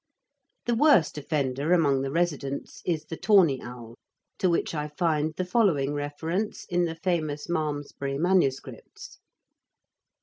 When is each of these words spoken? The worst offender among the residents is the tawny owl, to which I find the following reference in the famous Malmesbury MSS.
The 0.65 0.73
worst 0.73 1.15
offender 1.19 1.73
among 1.73 2.01
the 2.01 2.09
residents 2.09 2.81
is 2.87 3.05
the 3.05 3.15
tawny 3.15 3.61
owl, 3.61 3.93
to 4.39 4.49
which 4.49 4.73
I 4.73 4.87
find 4.87 5.31
the 5.37 5.45
following 5.45 5.93
reference 5.93 6.65
in 6.65 6.85
the 6.85 6.95
famous 6.95 7.47
Malmesbury 7.47 8.17
MSS. 8.17 9.19